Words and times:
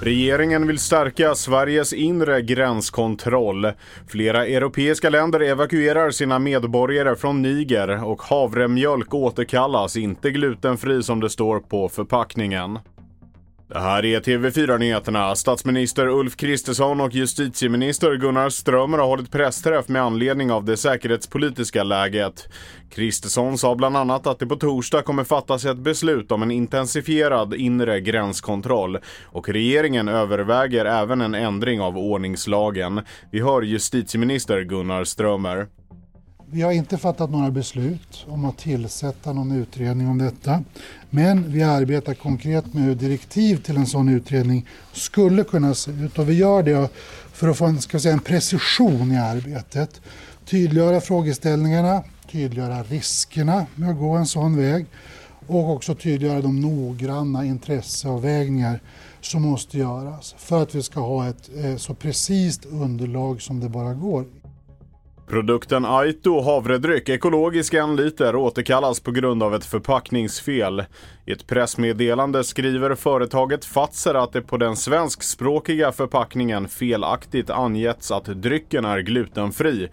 Regeringen 0.00 0.66
vill 0.66 0.78
stärka 0.78 1.34
Sveriges 1.34 1.92
inre 1.92 2.42
gränskontroll. 2.42 3.72
Flera 4.08 4.46
europeiska 4.46 5.10
länder 5.10 5.40
evakuerar 5.40 6.10
sina 6.10 6.38
medborgare 6.38 7.16
från 7.16 7.42
Niger 7.42 8.04
och 8.04 8.22
havremjölk 8.22 9.14
återkallas, 9.14 9.96
inte 9.96 10.30
glutenfri 10.30 11.02
som 11.02 11.20
det 11.20 11.30
står 11.30 11.60
på 11.60 11.88
förpackningen. 11.88 12.78
Det 13.68 13.78
här 13.78 14.04
är 14.04 14.20
TV4-nyheterna. 14.20 15.34
Statsminister 15.34 16.06
Ulf 16.06 16.36
Kristersson 16.36 17.00
och 17.00 17.12
justitieminister 17.12 18.16
Gunnar 18.16 18.48
Strömmer 18.48 18.98
har 18.98 19.06
hållit 19.06 19.30
pressträff 19.30 19.88
med 19.88 20.02
anledning 20.02 20.52
av 20.52 20.64
det 20.64 20.76
säkerhetspolitiska 20.76 21.82
läget. 21.82 22.48
Kristersson 22.90 23.58
sa 23.58 23.74
bland 23.74 23.96
annat 23.96 24.26
att 24.26 24.38
det 24.38 24.46
på 24.46 24.56
torsdag 24.56 25.02
kommer 25.02 25.24
fattas 25.24 25.64
ett 25.64 25.78
beslut 25.78 26.32
om 26.32 26.42
en 26.42 26.50
intensifierad 26.50 27.54
inre 27.54 28.00
gränskontroll 28.00 28.98
och 29.24 29.48
regeringen 29.48 30.08
överväger 30.08 30.84
även 30.84 31.20
en 31.20 31.34
ändring 31.34 31.80
av 31.80 31.98
ordningslagen. 31.98 33.00
Vi 33.32 33.40
hör 33.40 33.62
justitieminister 33.62 34.60
Gunnar 34.60 35.04
Strömmer. 35.04 35.66
Vi 36.54 36.62
har 36.62 36.72
inte 36.72 36.98
fattat 36.98 37.30
några 37.30 37.50
beslut 37.50 38.26
om 38.28 38.44
att 38.44 38.58
tillsätta 38.58 39.32
någon 39.32 39.52
utredning 39.52 40.08
om 40.08 40.18
detta. 40.18 40.64
Men 41.10 41.52
vi 41.52 41.62
arbetar 41.62 42.14
konkret 42.14 42.74
med 42.74 42.84
hur 42.84 42.94
direktiv 42.94 43.56
till 43.56 43.76
en 43.76 43.86
sån 43.86 44.08
utredning 44.08 44.66
skulle 44.92 45.44
kunna 45.44 45.74
se 45.74 45.90
ut. 45.90 46.18
Och 46.18 46.28
vi 46.28 46.34
gör 46.34 46.62
det 46.62 46.88
för 47.32 47.48
att 47.48 47.56
få 47.56 47.64
en, 47.64 47.80
ska 47.80 48.00
säga, 48.00 48.14
en 48.14 48.20
precision 48.20 49.12
i 49.12 49.18
arbetet. 49.18 50.00
Tydliggöra 50.44 51.00
frågeställningarna, 51.00 52.02
tydliggöra 52.30 52.82
riskerna 52.82 53.66
med 53.74 53.90
att 53.90 53.98
gå 53.98 54.10
en 54.10 54.26
sån 54.26 54.56
väg 54.56 54.86
och 55.46 55.70
också 55.70 55.94
tydliggöra 55.94 56.40
de 56.40 56.60
noggranna 56.60 57.44
intresseavvägningar 57.44 58.80
som 59.20 59.42
måste 59.42 59.78
göras 59.78 60.34
för 60.38 60.62
att 60.62 60.74
vi 60.74 60.82
ska 60.82 61.00
ha 61.00 61.28
ett 61.28 61.50
eh, 61.56 61.76
så 61.76 61.94
precist 61.94 62.64
underlag 62.64 63.42
som 63.42 63.60
det 63.60 63.68
bara 63.68 63.94
går. 63.94 64.24
Produkten 65.34 65.84
Aito 65.84 66.40
havredryck 66.40 67.08
ekologisk 67.08 67.74
en 67.74 67.96
liter 67.96 68.36
återkallas 68.36 69.00
på 69.00 69.10
grund 69.10 69.42
av 69.42 69.54
ett 69.54 69.64
förpackningsfel. 69.64 70.84
I 71.26 71.32
ett 71.32 71.46
pressmeddelande 71.46 72.44
skriver 72.44 72.94
företaget 72.94 73.64
Fatser 73.64 74.14
att 74.14 74.32
det 74.32 74.42
på 74.42 74.56
den 74.56 74.76
svenskspråkiga 74.76 75.92
förpackningen 75.92 76.68
felaktigt 76.68 77.50
angetts 77.50 78.10
att 78.10 78.24
drycken 78.24 78.84
är 78.84 78.98
glutenfri. 78.98 79.88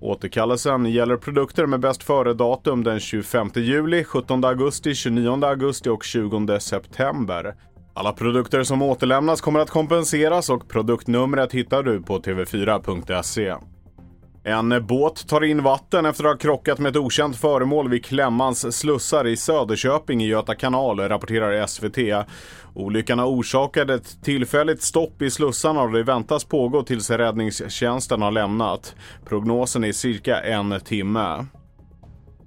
Återkallelsen 0.00 0.86
gäller 0.86 1.16
produkter 1.16 1.66
med 1.66 1.80
bäst 1.80 2.02
före-datum 2.02 2.84
den 2.84 3.00
25 3.00 3.50
juli, 3.54 4.04
17 4.04 4.44
augusti, 4.44 4.94
29 4.94 5.44
augusti 5.44 5.88
och 5.88 6.04
20 6.04 6.60
september. 6.60 7.54
Alla 7.94 8.12
produkter 8.12 8.62
som 8.62 8.82
återlämnas 8.82 9.40
kommer 9.40 9.60
att 9.60 9.70
kompenseras 9.70 10.50
och 10.50 10.68
produktnumret 10.68 11.52
hittar 11.52 11.82
du 11.82 12.02
på 12.02 12.18
tv4.se. 12.18 13.54
En 14.48 14.86
båt 14.86 15.28
tar 15.28 15.44
in 15.44 15.62
vatten 15.62 16.06
efter 16.06 16.24
att 16.24 16.30
ha 16.30 16.38
krockat 16.38 16.78
med 16.78 16.90
ett 16.90 16.96
okänt 16.96 17.36
föremål 17.36 17.88
vid 17.88 18.04
Klämmans 18.04 18.76
slussar 18.76 19.26
i 19.26 19.36
Söderköping 19.36 20.22
i 20.22 20.26
Göta 20.26 20.54
kanal, 20.54 21.00
rapporterar 21.00 21.66
SVT. 21.66 22.26
Olyckan 22.74 23.18
har 23.18 23.26
orsakat 23.26 23.90
ett 23.90 24.22
tillfälligt 24.22 24.82
stopp 24.82 25.22
i 25.22 25.30
slussarna 25.30 25.82
och 25.82 25.92
det 25.92 26.02
väntas 26.02 26.44
pågå 26.44 26.82
tills 26.82 27.10
räddningstjänsten 27.10 28.22
har 28.22 28.30
lämnat. 28.30 28.94
Prognosen 29.24 29.84
är 29.84 29.92
cirka 29.92 30.40
en 30.40 30.80
timme. 30.80 31.46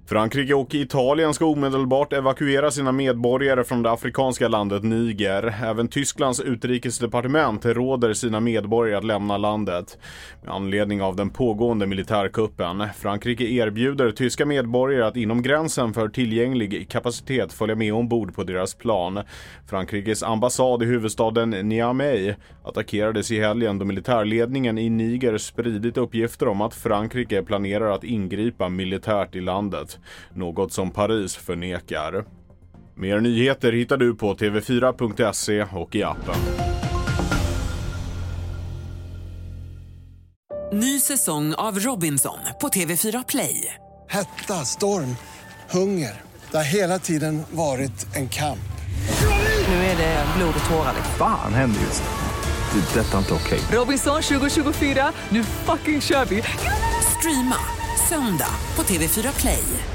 Frankrike 0.06 0.54
och 0.54 0.74
Italien 0.74 1.34
ska 1.34 1.46
omedelbart 1.46 2.12
evakuera 2.12 2.70
sina 2.70 2.92
medborgare 2.92 3.64
från 3.64 3.82
det 3.82 3.90
afrikanska 3.90 4.48
landet 4.48 4.82
Niger. 4.82 5.54
Även 5.64 5.88
Tysklands 5.88 6.40
utrikesdepartement 6.40 7.64
råder 7.64 8.12
sina 8.12 8.40
medborgare 8.40 8.98
att 8.98 9.04
lämna 9.04 9.38
landet. 9.38 9.98
Med 10.42 10.54
anledning 10.54 11.02
av 11.02 11.16
den 11.16 11.30
pågående 11.30 11.86
militärkuppen. 11.86 12.84
Frankrike 12.96 13.44
erbjuder 13.44 14.10
tyska 14.10 14.46
medborgare 14.46 15.06
att 15.06 15.16
inom 15.16 15.42
gränsen 15.42 15.94
för 15.94 16.08
tillgänglig 16.08 16.88
kapacitet 16.90 17.52
följa 17.52 17.74
med 17.74 17.94
ombord 17.94 18.34
på 18.34 18.44
deras 18.44 18.74
plan. 18.74 19.20
Frankrikes 19.66 20.22
ambassad 20.22 20.82
i 20.82 20.86
huvudstaden 20.86 21.50
Niamey 21.50 22.34
attackerades 22.64 23.30
i 23.30 23.40
helgen 23.40 23.78
då 23.78 23.84
militärledningen 23.84 24.78
i 24.78 24.90
Niger 24.90 25.38
spridit 25.38 25.96
uppgifter 25.96 26.48
om 26.48 26.60
att 26.60 26.74
Frankrike 26.74 27.42
planerar 27.42 27.90
att 27.90 28.04
ingripa 28.04 28.68
militärt 28.68 29.36
i 29.36 29.40
landet 29.40 29.91
något 30.34 30.72
som 30.72 30.90
Paris 30.90 31.36
förnekar. 31.36 32.24
Mer 32.94 33.20
nyheter 33.20 33.72
hittar 33.72 33.96
du 33.96 34.14
på 34.14 34.34
tv4.se 34.34 35.66
och 35.72 35.94
i 35.94 36.02
appen. 36.02 36.34
Ny 40.72 41.00
säsong 41.00 41.54
av 41.54 41.78
Robinson 41.78 42.38
på 42.60 42.68
TV4 42.68 43.24
Play. 43.28 43.74
Hetta, 44.08 44.54
storm, 44.54 45.16
hunger. 45.70 46.20
Det 46.50 46.56
har 46.56 46.64
hela 46.64 46.98
tiden 46.98 47.42
varit 47.50 48.16
en 48.16 48.28
kamp. 48.28 48.58
Nu 49.68 49.74
är 49.74 49.96
det 49.96 50.26
blod 50.36 50.54
och 50.64 50.70
tårar. 50.70 50.94
Fan 51.18 51.54
händer 51.54 51.80
just. 51.80 52.02
Det. 52.02 53.00
Detta 53.00 53.14
är 53.14 53.18
inte 53.18 53.34
okej. 53.34 53.60
Robinson 53.72 54.22
2024, 54.22 55.12
nu 55.28 55.44
fucking 55.44 56.00
kör 56.00 56.24
vi! 56.24 56.42
Streama 57.18 57.81
söndag 58.12 58.54
på 58.74 58.82
TV4 58.82 59.40
Play. 59.40 59.91